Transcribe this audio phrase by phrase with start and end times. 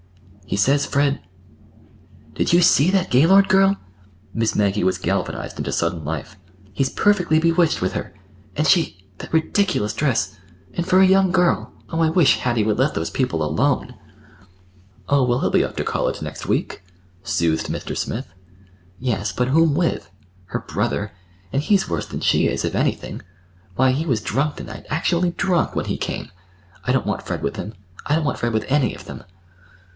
[0.47, 1.21] "He says Fred—"
[2.33, 3.77] "Did you see that Gaylord girl?"
[4.33, 6.37] Miss Maggie was galvanized into sudden life.
[6.73, 8.13] "He's perfectly bewitched with her.
[8.57, 11.71] And she—that ridiculous dress—and for a young girl!
[11.89, 13.93] Oh, I wish Hattie would let those people alone!"
[15.07, 16.83] "Oh, well, he'll be off to college next week,"
[17.23, 17.95] soothed Mr.
[17.95, 18.33] Smith.
[18.99, 20.09] "Yes, but whom with?
[20.45, 23.21] Her brother!—and he's worse than she is, if anything.
[23.75, 26.29] Why, he was drunk to night, actually drunk, when he came!
[26.83, 27.73] I don't want Fred with him.
[28.05, 29.23] I don't want Fred with any of them."